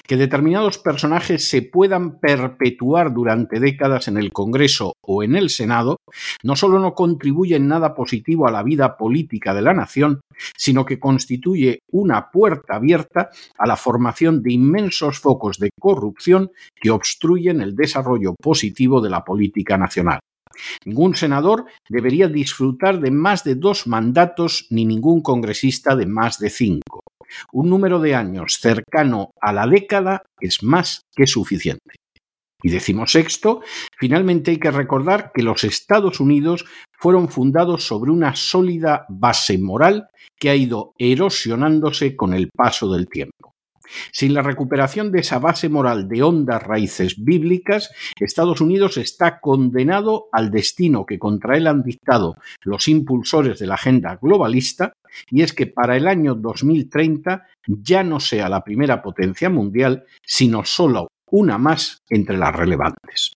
Que 0.07 0.17
determinados 0.17 0.77
personajes 0.77 1.49
se 1.49 1.61
puedan 1.61 2.19
perpetuar 2.19 3.13
durante 3.13 3.59
décadas 3.59 4.07
en 4.07 4.17
el 4.17 4.31
Congreso 4.31 4.93
o 5.01 5.23
en 5.23 5.35
el 5.35 5.49
Senado 5.49 5.97
no 6.43 6.55
solo 6.55 6.79
no 6.79 6.93
contribuye 6.93 7.55
en 7.55 7.67
nada 7.67 7.93
positivo 7.95 8.47
a 8.47 8.51
la 8.51 8.63
vida 8.63 8.97
política 8.97 9.53
de 9.53 9.61
la 9.61 9.73
nación, 9.73 10.21
sino 10.57 10.85
que 10.85 10.99
constituye 10.99 11.79
una 11.91 12.29
puerta 12.31 12.75
abierta 12.75 13.29
a 13.57 13.67
la 13.67 13.75
formación 13.75 14.41
de 14.41 14.53
inmensos 14.53 15.19
focos 15.19 15.57
de 15.59 15.71
corrupción 15.79 16.51
que 16.79 16.91
obstruyen 16.91 17.61
el 17.61 17.75
desarrollo 17.75 18.35
positivo 18.41 19.01
de 19.01 19.09
la 19.09 19.23
política 19.23 19.77
nacional. 19.77 20.19
Ningún 20.85 21.15
senador 21.15 21.65
debería 21.89 22.27
disfrutar 22.27 22.99
de 22.99 23.11
más 23.11 23.43
de 23.43 23.55
dos 23.55 23.87
mandatos 23.87 24.67
ni 24.69 24.85
ningún 24.85 25.21
congresista 25.21 25.95
de 25.95 26.05
más 26.05 26.37
de 26.39 26.49
cinco. 26.49 27.01
Un 27.51 27.69
número 27.69 27.99
de 27.99 28.15
años 28.15 28.57
cercano 28.59 29.31
a 29.41 29.53
la 29.53 29.67
década 29.67 30.23
es 30.39 30.63
más 30.63 31.01
que 31.15 31.27
suficiente. 31.27 31.95
Y 32.63 32.69
decimos 32.69 33.11
sexto, 33.11 33.61
finalmente 33.97 34.51
hay 34.51 34.57
que 34.57 34.71
recordar 34.71 35.31
que 35.33 35.43
los 35.43 35.65
Estados 35.65 36.21
Unidos 36.21 36.65
fueron 36.97 37.27
fundados 37.27 37.85
sobre 37.85 38.11
una 38.11 38.35
sólida 38.35 39.05
base 39.09 39.57
moral 39.57 40.07
que 40.39 40.49
ha 40.49 40.55
ido 40.55 40.93
erosionándose 40.97 42.15
con 42.15 42.33
el 42.33 42.49
paso 42.55 42.91
del 42.93 43.09
tiempo. 43.09 43.53
Sin 44.11 44.33
la 44.33 44.41
recuperación 44.41 45.11
de 45.11 45.19
esa 45.19 45.39
base 45.39 45.69
moral 45.69 46.07
de 46.07 46.23
hondas 46.23 46.63
raíces 46.63 47.23
bíblicas, 47.23 47.91
Estados 48.19 48.61
Unidos 48.61 48.97
está 48.97 49.39
condenado 49.39 50.27
al 50.31 50.49
destino 50.49 51.05
que 51.05 51.19
contra 51.19 51.57
él 51.57 51.67
han 51.67 51.83
dictado 51.83 52.35
los 52.63 52.87
impulsores 52.87 53.59
de 53.59 53.67
la 53.67 53.75
agenda 53.75 54.17
globalista, 54.21 54.93
y 55.29 55.41
es 55.41 55.53
que 55.53 55.67
para 55.67 55.97
el 55.97 56.07
año 56.07 56.35
2030 56.35 57.45
ya 57.67 58.03
no 58.03 58.19
sea 58.19 58.49
la 58.49 58.63
primera 58.63 59.01
potencia 59.01 59.49
mundial, 59.49 60.05
sino 60.25 60.63
solo 60.65 61.07
una 61.31 61.57
más 61.57 61.99
entre 62.09 62.37
las 62.37 62.55
relevantes. 62.55 63.33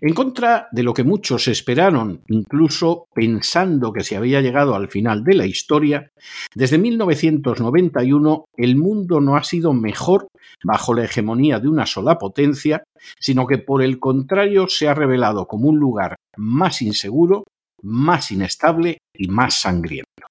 En 0.00 0.14
contra 0.14 0.68
de 0.72 0.82
lo 0.82 0.92
que 0.94 1.04
muchos 1.04 1.48
esperaron, 1.48 2.22
incluso 2.28 3.06
pensando 3.14 3.92
que 3.92 4.02
se 4.02 4.16
había 4.16 4.40
llegado 4.40 4.74
al 4.74 4.88
final 4.88 5.22
de 5.22 5.34
la 5.34 5.46
historia, 5.46 6.10
desde 6.54 6.78
1991 6.78 8.44
el 8.56 8.76
mundo 8.76 9.20
no 9.20 9.36
ha 9.36 9.44
sido 9.44 9.72
mejor 9.72 10.28
bajo 10.64 10.94
la 10.94 11.04
hegemonía 11.04 11.60
de 11.60 11.68
una 11.68 11.86
sola 11.86 12.18
potencia, 12.18 12.82
sino 13.18 13.46
que 13.46 13.58
por 13.58 13.82
el 13.82 13.98
contrario 13.98 14.66
se 14.68 14.88
ha 14.88 14.94
revelado 14.94 15.46
como 15.46 15.68
un 15.68 15.78
lugar 15.78 16.16
más 16.36 16.82
inseguro, 16.82 17.44
más 17.82 18.30
inestable 18.30 18.98
y 19.14 19.28
más 19.28 19.60
sangriento. 19.60 20.29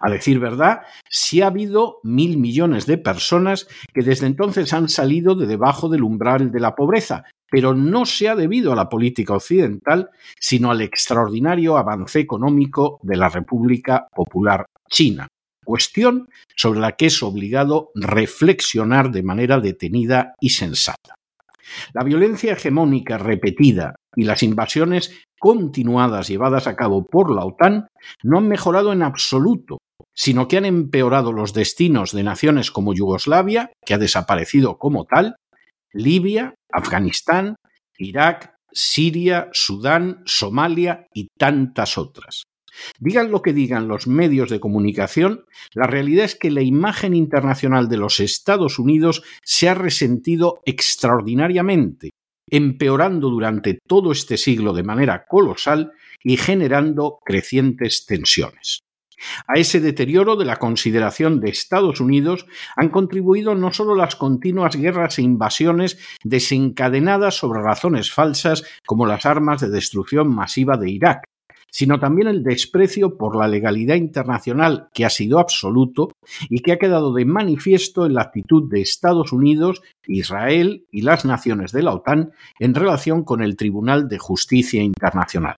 A 0.00 0.10
decir 0.10 0.38
verdad, 0.38 0.82
sí 1.08 1.42
ha 1.42 1.48
habido 1.48 1.98
mil 2.02 2.38
millones 2.38 2.86
de 2.86 2.98
personas 2.98 3.68
que 3.92 4.02
desde 4.02 4.26
entonces 4.26 4.72
han 4.72 4.88
salido 4.88 5.34
de 5.34 5.46
debajo 5.46 5.88
del 5.88 6.02
umbral 6.02 6.50
de 6.50 6.60
la 6.60 6.74
pobreza, 6.74 7.24
pero 7.50 7.74
no 7.74 8.06
se 8.06 8.28
ha 8.28 8.34
debido 8.34 8.72
a 8.72 8.76
la 8.76 8.88
política 8.88 9.34
occidental, 9.34 10.10
sino 10.40 10.70
al 10.70 10.80
extraordinario 10.80 11.76
avance 11.76 12.18
económico 12.18 12.98
de 13.02 13.16
la 13.16 13.28
República 13.28 14.08
Popular 14.14 14.66
China, 14.88 15.28
cuestión 15.64 16.28
sobre 16.56 16.80
la 16.80 16.92
que 16.92 17.06
es 17.06 17.22
obligado 17.22 17.90
reflexionar 17.94 19.10
de 19.10 19.22
manera 19.22 19.60
detenida 19.60 20.34
y 20.40 20.50
sensata. 20.50 21.14
La 21.92 22.04
violencia 22.04 22.52
hegemónica 22.52 23.18
repetida 23.18 23.94
y 24.14 24.24
las 24.24 24.42
invasiones 24.42 25.24
continuadas 25.38 26.28
llevadas 26.28 26.66
a 26.66 26.76
cabo 26.76 27.04
por 27.04 27.34
la 27.34 27.44
OTAN 27.44 27.88
no 28.22 28.38
han 28.38 28.48
mejorado 28.48 28.92
en 28.92 29.02
absoluto, 29.02 29.78
sino 30.14 30.48
que 30.48 30.58
han 30.58 30.64
empeorado 30.64 31.32
los 31.32 31.52
destinos 31.52 32.12
de 32.12 32.22
naciones 32.22 32.70
como 32.70 32.94
Yugoslavia, 32.94 33.72
que 33.84 33.94
ha 33.94 33.98
desaparecido 33.98 34.78
como 34.78 35.04
tal, 35.04 35.36
Libia, 35.92 36.54
Afganistán, 36.72 37.56
Irak, 37.98 38.54
Siria, 38.72 39.48
Sudán, 39.52 40.22
Somalia 40.24 41.06
y 41.12 41.28
tantas 41.38 41.98
otras. 41.98 42.44
Digan 42.98 43.30
lo 43.30 43.42
que 43.42 43.52
digan 43.52 43.88
los 43.88 44.06
medios 44.06 44.50
de 44.50 44.60
comunicación, 44.60 45.44
la 45.74 45.86
realidad 45.86 46.24
es 46.24 46.34
que 46.34 46.50
la 46.50 46.62
imagen 46.62 47.14
internacional 47.14 47.88
de 47.88 47.96
los 47.96 48.20
Estados 48.20 48.78
Unidos 48.78 49.22
se 49.42 49.68
ha 49.68 49.74
resentido 49.74 50.60
extraordinariamente, 50.64 52.10
empeorando 52.50 53.30
durante 53.30 53.78
todo 53.86 54.12
este 54.12 54.36
siglo 54.36 54.72
de 54.72 54.82
manera 54.82 55.24
colosal 55.26 55.92
y 56.22 56.36
generando 56.36 57.18
crecientes 57.24 58.06
tensiones. 58.06 58.80
A 59.46 59.58
ese 59.58 59.80
deterioro 59.80 60.36
de 60.36 60.44
la 60.44 60.56
consideración 60.56 61.40
de 61.40 61.50
Estados 61.50 62.00
Unidos 62.00 62.46
han 62.76 62.88
contribuido 62.88 63.54
no 63.54 63.72
solo 63.72 63.94
las 63.94 64.16
continuas 64.16 64.76
guerras 64.76 65.18
e 65.18 65.22
invasiones 65.22 65.98
desencadenadas 66.24 67.36
sobre 67.36 67.62
razones 67.62 68.12
falsas 68.12 68.64
como 68.84 69.06
las 69.06 69.24
armas 69.24 69.60
de 69.60 69.70
destrucción 69.70 70.34
masiva 70.34 70.76
de 70.76 70.90
Irak, 70.90 71.22
sino 71.72 71.98
también 71.98 72.28
el 72.28 72.44
desprecio 72.44 73.16
por 73.16 73.34
la 73.34 73.48
legalidad 73.48 73.96
internacional 73.96 74.88
que 74.92 75.06
ha 75.06 75.10
sido 75.10 75.38
absoluto 75.38 76.12
y 76.48 76.60
que 76.60 76.72
ha 76.72 76.78
quedado 76.78 77.14
de 77.14 77.24
manifiesto 77.24 78.04
en 78.04 78.14
la 78.14 78.22
actitud 78.22 78.70
de 78.70 78.82
Estados 78.82 79.32
Unidos, 79.32 79.82
Israel 80.06 80.86
y 80.92 81.02
las 81.02 81.24
naciones 81.24 81.72
de 81.72 81.82
la 81.82 81.94
OTAN 81.94 82.32
en 82.60 82.74
relación 82.74 83.24
con 83.24 83.42
el 83.42 83.56
Tribunal 83.56 84.06
de 84.08 84.18
Justicia 84.18 84.82
Internacional. 84.82 85.56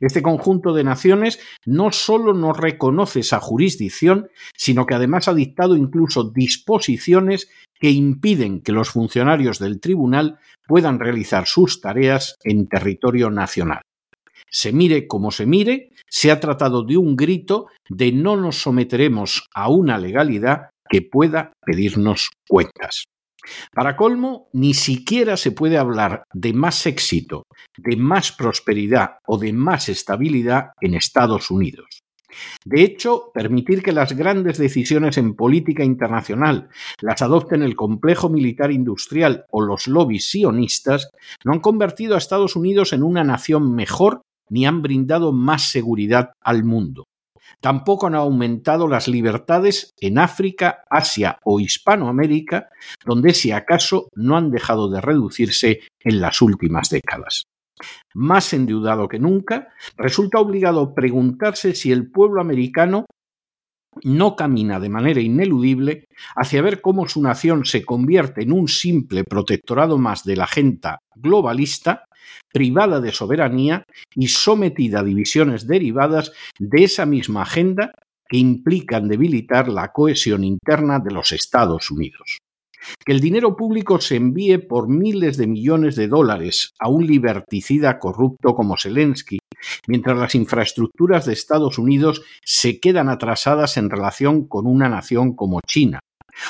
Este 0.00 0.22
conjunto 0.22 0.72
de 0.72 0.84
naciones 0.84 1.38
no 1.64 1.92
solo 1.92 2.34
no 2.34 2.52
reconoce 2.52 3.20
esa 3.20 3.40
jurisdicción, 3.40 4.28
sino 4.56 4.86
que 4.86 4.94
además 4.94 5.28
ha 5.28 5.34
dictado 5.34 5.76
incluso 5.76 6.30
disposiciones 6.30 7.48
que 7.78 7.90
impiden 7.90 8.62
que 8.62 8.72
los 8.72 8.90
funcionarios 8.90 9.58
del 9.58 9.80
tribunal 9.80 10.38
puedan 10.66 10.98
realizar 10.98 11.46
sus 11.46 11.80
tareas 11.80 12.36
en 12.42 12.68
territorio 12.68 13.30
nacional. 13.30 13.82
Se 14.56 14.72
mire 14.72 15.06
como 15.06 15.32
se 15.32 15.44
mire, 15.44 15.90
se 16.08 16.30
ha 16.30 16.40
tratado 16.40 16.82
de 16.82 16.96
un 16.96 17.14
grito 17.14 17.66
de 17.90 18.10
no 18.10 18.38
nos 18.38 18.62
someteremos 18.62 19.46
a 19.54 19.68
una 19.68 19.98
legalidad 19.98 20.70
que 20.88 21.02
pueda 21.02 21.52
pedirnos 21.62 22.30
cuentas. 22.48 23.04
Para 23.74 23.96
colmo, 23.96 24.48
ni 24.54 24.72
siquiera 24.72 25.36
se 25.36 25.52
puede 25.52 25.76
hablar 25.76 26.24
de 26.32 26.54
más 26.54 26.86
éxito, 26.86 27.42
de 27.76 27.98
más 27.98 28.32
prosperidad 28.32 29.18
o 29.26 29.36
de 29.36 29.52
más 29.52 29.90
estabilidad 29.90 30.70
en 30.80 30.94
Estados 30.94 31.50
Unidos. 31.50 32.00
De 32.64 32.82
hecho, 32.82 33.30
permitir 33.34 33.82
que 33.82 33.92
las 33.92 34.14
grandes 34.14 34.56
decisiones 34.56 35.18
en 35.18 35.34
política 35.34 35.84
internacional 35.84 36.68
las 37.00 37.20
adopten 37.20 37.62
el 37.62 37.76
complejo 37.76 38.30
militar 38.30 38.72
industrial 38.72 39.44
o 39.50 39.60
los 39.60 39.86
lobbies 39.86 40.30
sionistas 40.30 41.10
no 41.44 41.52
han 41.52 41.60
convertido 41.60 42.14
a 42.14 42.18
Estados 42.18 42.56
Unidos 42.56 42.92
en 42.92 43.02
una 43.02 43.22
nación 43.22 43.74
mejor 43.74 44.22
ni 44.48 44.66
han 44.66 44.82
brindado 44.82 45.32
más 45.32 45.70
seguridad 45.70 46.30
al 46.40 46.64
mundo. 46.64 47.04
Tampoco 47.60 48.06
han 48.06 48.14
aumentado 48.14 48.88
las 48.88 49.08
libertades 49.08 49.94
en 50.00 50.18
África, 50.18 50.82
Asia 50.90 51.38
o 51.44 51.60
Hispanoamérica, 51.60 52.68
donde 53.04 53.32
si 53.34 53.52
acaso 53.52 54.08
no 54.14 54.36
han 54.36 54.50
dejado 54.50 54.90
de 54.90 55.00
reducirse 55.00 55.80
en 56.00 56.20
las 56.20 56.42
últimas 56.42 56.90
décadas. 56.90 57.44
Más 58.14 58.52
endeudado 58.52 59.08
que 59.08 59.18
nunca, 59.18 59.68
resulta 59.96 60.38
obligado 60.38 60.94
preguntarse 60.94 61.74
si 61.74 61.92
el 61.92 62.10
pueblo 62.10 62.40
americano 62.40 63.06
no 64.02 64.36
camina 64.36 64.78
de 64.78 64.88
manera 64.90 65.20
ineludible 65.20 66.06
hacia 66.34 66.62
ver 66.62 66.80
cómo 66.80 67.08
su 67.08 67.22
nación 67.22 67.64
se 67.64 67.84
convierte 67.84 68.42
en 68.42 68.52
un 68.52 68.68
simple 68.68 69.24
protectorado 69.24 69.96
más 69.98 70.24
de 70.24 70.36
la 70.36 70.44
agenda 70.44 70.98
globalista 71.14 72.04
privada 72.52 73.00
de 73.00 73.12
soberanía 73.12 73.84
y 74.14 74.28
sometida 74.28 75.00
a 75.00 75.04
divisiones 75.04 75.66
derivadas 75.66 76.32
de 76.58 76.84
esa 76.84 77.06
misma 77.06 77.42
agenda 77.42 77.92
que 78.28 78.38
implican 78.38 79.08
debilitar 79.08 79.68
la 79.68 79.92
cohesión 79.92 80.44
interna 80.44 80.98
de 80.98 81.12
los 81.12 81.32
Estados 81.32 81.90
Unidos. 81.90 82.38
Que 83.04 83.12
el 83.12 83.20
dinero 83.20 83.56
público 83.56 84.00
se 84.00 84.16
envíe 84.16 84.58
por 84.58 84.88
miles 84.88 85.36
de 85.36 85.46
millones 85.46 85.96
de 85.96 86.08
dólares 86.08 86.72
a 86.78 86.88
un 86.88 87.06
liberticida 87.06 87.98
corrupto 87.98 88.54
como 88.54 88.76
Zelensky, 88.76 89.38
mientras 89.88 90.16
las 90.16 90.34
infraestructuras 90.34 91.26
de 91.26 91.32
Estados 91.32 91.78
Unidos 91.78 92.22
se 92.44 92.78
quedan 92.78 93.08
atrasadas 93.08 93.76
en 93.76 93.90
relación 93.90 94.46
con 94.46 94.66
una 94.66 94.88
nación 94.88 95.34
como 95.34 95.60
China, 95.66 96.00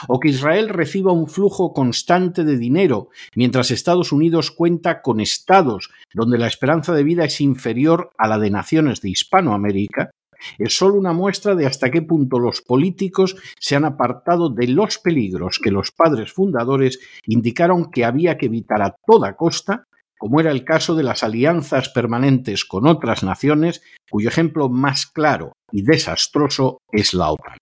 o 0.09 0.21
que 0.21 0.29
Israel 0.29 0.69
reciba 0.69 1.13
un 1.13 1.29
flujo 1.29 1.73
constante 1.73 2.45
de 2.45 2.59
dinero, 2.59 3.11
mientras 3.35 3.71
Estados 3.71 4.13
Unidos 4.13 4.51
cuenta 4.51 5.03
con 5.03 5.21
estados 5.21 5.91
donde 6.15 6.39
la 6.39 6.47
esperanza 6.47 6.93
de 6.93 7.05
vida 7.05 7.25
es 7.25 7.41
inferior 7.41 8.11
a 8.19 8.29
la 8.29 8.39
de 8.39 8.51
naciones 8.51 9.01
de 9.01 9.11
Hispanoamérica, 9.11 10.11
es 10.59 10.77
solo 10.77 10.97
una 10.97 11.13
muestra 11.13 11.55
de 11.55 11.67
hasta 11.67 11.91
qué 11.91 12.03
punto 12.03 12.39
los 12.39 12.63
políticos 12.63 13.37
se 13.59 13.77
han 13.77 13.85
apartado 13.85 14.51
de 14.51 14.69
los 14.69 14.99
peligros 14.99 15.59
que 15.63 15.71
los 15.71 15.93
padres 15.93 16.33
fundadores 16.33 16.99
indicaron 17.27 17.91
que 17.91 18.05
había 18.05 18.37
que 18.37 18.47
evitar 18.47 18.83
a 18.83 18.95
toda 19.07 19.37
costa, 19.37 19.85
como 20.19 20.41
era 20.41 20.51
el 20.51 20.65
caso 20.65 20.95
de 20.95 21.03
las 21.03 21.23
alianzas 21.23 21.89
permanentes 21.91 22.65
con 22.65 22.87
otras 22.87 23.23
naciones, 23.23 23.83
cuyo 24.11 24.29
ejemplo 24.29 24.69
más 24.69 25.07
claro 25.07 25.53
y 25.73 25.83
desastroso 25.83 26.79
es 26.91 27.13
la 27.13 27.31
OTAN. 27.31 27.59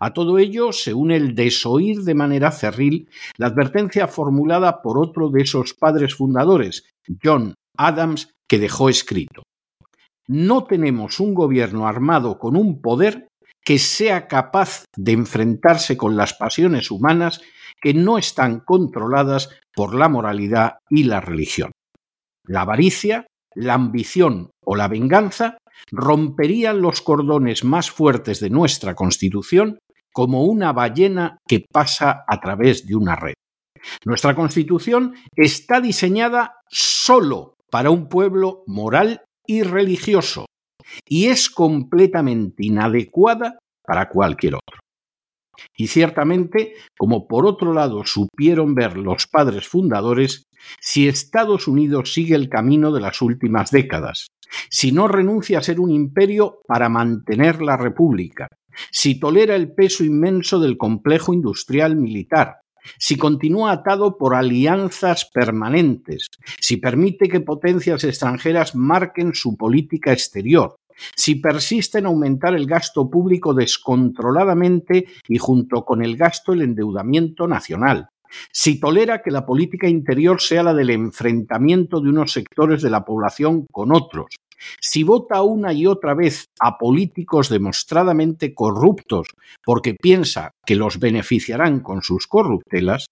A 0.00 0.12
todo 0.12 0.38
ello 0.38 0.72
se 0.72 0.94
une 0.94 1.16
el 1.16 1.34
desoír 1.34 2.02
de 2.02 2.14
manera 2.14 2.50
cerril 2.50 3.08
la 3.36 3.48
advertencia 3.48 4.08
formulada 4.08 4.82
por 4.82 4.98
otro 4.98 5.28
de 5.28 5.42
esos 5.42 5.74
padres 5.74 6.14
fundadores, 6.14 6.84
John 7.22 7.54
Adams, 7.76 8.30
que 8.48 8.58
dejó 8.58 8.88
escrito. 8.88 9.42
No 10.28 10.64
tenemos 10.64 11.20
un 11.20 11.34
gobierno 11.34 11.86
armado 11.86 12.38
con 12.38 12.56
un 12.56 12.80
poder 12.80 13.28
que 13.64 13.78
sea 13.78 14.28
capaz 14.28 14.84
de 14.96 15.12
enfrentarse 15.12 15.96
con 15.96 16.16
las 16.16 16.34
pasiones 16.34 16.90
humanas 16.90 17.40
que 17.80 17.94
no 17.94 18.16
están 18.16 18.60
controladas 18.60 19.50
por 19.74 19.94
la 19.94 20.08
moralidad 20.08 20.78
y 20.88 21.04
la 21.04 21.20
religión. 21.20 21.72
La 22.44 22.62
avaricia, 22.62 23.26
la 23.54 23.74
ambición 23.74 24.50
o 24.64 24.76
la 24.76 24.88
venganza 24.88 25.58
romperían 25.90 26.80
los 26.80 27.00
cordones 27.02 27.64
más 27.64 27.90
fuertes 27.90 28.40
de 28.40 28.50
nuestra 28.50 28.94
Constitución 28.94 29.78
como 30.12 30.44
una 30.44 30.72
ballena 30.72 31.38
que 31.46 31.64
pasa 31.70 32.24
a 32.26 32.40
través 32.40 32.86
de 32.86 32.96
una 32.96 33.16
red. 33.16 33.34
Nuestra 34.04 34.34
Constitución 34.34 35.14
está 35.34 35.80
diseñada 35.80 36.54
solo 36.68 37.54
para 37.70 37.90
un 37.90 38.08
pueblo 38.08 38.62
moral 38.66 39.22
y 39.46 39.62
religioso 39.62 40.46
y 41.06 41.26
es 41.26 41.50
completamente 41.50 42.64
inadecuada 42.64 43.58
para 43.84 44.08
cualquier 44.08 44.54
otro. 44.54 44.80
Y 45.76 45.86
ciertamente, 45.88 46.74
como 46.98 47.26
por 47.26 47.46
otro 47.46 47.72
lado 47.72 48.04
supieron 48.04 48.74
ver 48.74 48.96
los 48.96 49.26
padres 49.26 49.66
fundadores, 49.66 50.44
si 50.80 51.08
Estados 51.08 51.68
Unidos 51.68 52.12
sigue 52.12 52.34
el 52.34 52.48
camino 52.48 52.92
de 52.92 53.00
las 53.00 53.22
últimas 53.22 53.70
décadas, 53.70 54.28
si 54.70 54.92
no 54.92 55.08
renuncia 55.08 55.58
a 55.58 55.62
ser 55.62 55.80
un 55.80 55.90
imperio 55.90 56.60
para 56.66 56.88
mantener 56.88 57.62
la 57.62 57.76
República, 57.76 58.48
si 58.90 59.18
tolera 59.18 59.54
el 59.56 59.72
peso 59.72 60.04
inmenso 60.04 60.60
del 60.60 60.76
complejo 60.76 61.32
industrial 61.32 61.96
militar, 61.96 62.56
si 62.98 63.16
continúa 63.16 63.72
atado 63.72 64.16
por 64.16 64.34
alianzas 64.34 65.28
permanentes, 65.32 66.28
si 66.60 66.76
permite 66.76 67.28
que 67.28 67.40
potencias 67.40 68.04
extranjeras 68.04 68.74
marquen 68.74 69.34
su 69.34 69.56
política 69.56 70.12
exterior, 70.12 70.76
si 71.14 71.36
persiste 71.36 71.98
en 71.98 72.06
aumentar 72.06 72.54
el 72.54 72.66
gasto 72.66 73.10
público 73.10 73.54
descontroladamente 73.54 75.06
y 75.28 75.38
junto 75.38 75.84
con 75.84 76.02
el 76.02 76.16
gasto 76.16 76.52
el 76.52 76.62
endeudamiento 76.62 77.46
nacional, 77.46 78.08
si 78.52 78.80
tolera 78.80 79.22
que 79.22 79.30
la 79.30 79.46
política 79.46 79.88
interior 79.88 80.40
sea 80.40 80.62
la 80.62 80.74
del 80.74 80.90
enfrentamiento 80.90 82.00
de 82.00 82.10
unos 82.10 82.32
sectores 82.32 82.82
de 82.82 82.90
la 82.90 83.04
población 83.04 83.66
con 83.70 83.92
otros, 83.94 84.26
si 84.80 85.02
vota 85.02 85.42
una 85.42 85.72
y 85.72 85.86
otra 85.86 86.14
vez 86.14 86.46
a 86.60 86.78
políticos 86.78 87.48
demostradamente 87.48 88.54
corruptos 88.54 89.28
porque 89.64 89.94
piensa 89.94 90.52
que 90.64 90.76
los 90.76 90.98
beneficiarán 90.98 91.80
con 91.80 92.02
sus 92.02 92.26
corruptelas, 92.26 93.06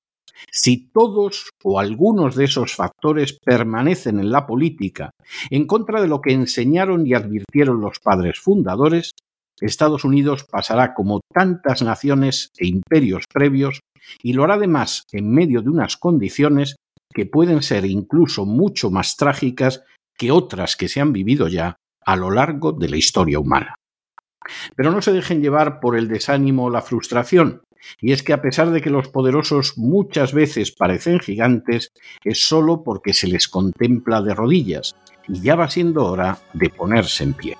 si 0.50 0.88
todos 0.88 1.50
o 1.62 1.78
algunos 1.78 2.34
de 2.34 2.44
esos 2.44 2.74
factores 2.74 3.38
permanecen 3.44 4.18
en 4.18 4.30
la 4.30 4.46
política 4.46 5.10
en 5.50 5.66
contra 5.66 6.00
de 6.02 6.08
lo 6.08 6.20
que 6.20 6.32
enseñaron 6.32 7.06
y 7.06 7.14
advirtieron 7.14 7.80
los 7.80 7.98
padres 8.00 8.40
fundadores, 8.40 9.12
Estados 9.60 10.04
Unidos 10.04 10.44
pasará 10.44 10.94
como 10.94 11.20
tantas 11.32 11.82
naciones 11.82 12.50
e 12.58 12.66
imperios 12.66 13.24
previos 13.32 13.80
y 14.22 14.32
lo 14.32 14.44
hará 14.44 14.54
además 14.54 15.04
en 15.12 15.30
medio 15.32 15.62
de 15.62 15.70
unas 15.70 15.96
condiciones 15.96 16.76
que 17.12 17.26
pueden 17.26 17.62
ser 17.62 17.84
incluso 17.84 18.44
mucho 18.44 18.90
más 18.90 19.16
trágicas 19.16 19.84
que 20.16 20.30
otras 20.30 20.76
que 20.76 20.88
se 20.88 21.00
han 21.00 21.12
vivido 21.12 21.48
ya 21.48 21.76
a 22.04 22.16
lo 22.16 22.30
largo 22.30 22.72
de 22.72 22.88
la 22.88 22.96
historia 22.96 23.38
humana. 23.38 23.76
Pero 24.76 24.90
no 24.90 25.00
se 25.00 25.12
dejen 25.12 25.40
llevar 25.40 25.80
por 25.80 25.96
el 25.96 26.08
desánimo 26.08 26.64
o 26.64 26.70
la 26.70 26.82
frustración, 26.82 27.62
y 28.00 28.12
es 28.12 28.22
que 28.22 28.32
a 28.32 28.42
pesar 28.42 28.70
de 28.70 28.80
que 28.80 28.90
los 28.90 29.08
poderosos 29.08 29.76
muchas 29.76 30.32
veces 30.32 30.72
parecen 30.72 31.20
gigantes, 31.20 31.92
es 32.24 32.40
solo 32.40 32.82
porque 32.82 33.14
se 33.14 33.28
les 33.28 33.48
contempla 33.48 34.22
de 34.22 34.34
rodillas, 34.34 34.94
y 35.28 35.40
ya 35.40 35.54
va 35.54 35.70
siendo 35.70 36.04
hora 36.04 36.38
de 36.52 36.68
ponerse 36.68 37.24
en 37.24 37.34
pie. 37.34 37.56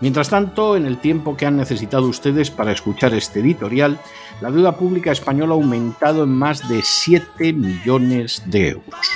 Mientras 0.00 0.30
tanto, 0.30 0.76
en 0.76 0.86
el 0.86 0.98
tiempo 0.98 1.36
que 1.36 1.44
han 1.44 1.58
necesitado 1.58 2.06
ustedes 2.06 2.50
para 2.50 2.72
escuchar 2.72 3.12
este 3.12 3.40
editorial, 3.40 3.98
la 4.40 4.50
deuda 4.50 4.76
pública 4.76 5.12
española 5.12 5.52
ha 5.52 5.56
aumentado 5.56 6.24
en 6.24 6.30
más 6.30 6.66
de 6.70 6.80
7 6.82 7.52
millones 7.52 8.42
de 8.46 8.70
euros. 8.70 9.10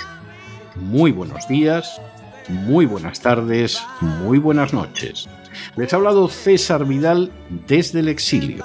Muy 0.77 1.11
buenos 1.11 1.49
días, 1.49 2.01
muy 2.49 2.85
buenas 2.85 3.20
tardes, 3.20 3.83
muy 4.01 4.38
buenas 4.38 4.75
noches. 4.75 5.27
Les 5.77 5.92
ha 5.92 5.97
hablado 5.97 6.29
César 6.29 6.85
Vidal 6.85 7.33
desde 7.66 8.01
el 8.01 8.09
exilio. 8.09 8.64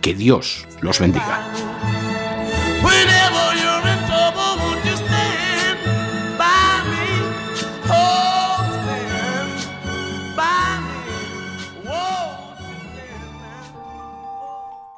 Que 0.00 0.14
Dios 0.14 0.66
los 0.80 0.98
bendiga. 0.98 1.77